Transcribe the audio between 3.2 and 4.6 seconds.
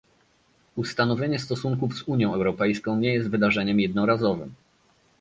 wydarzeniem jednorazowym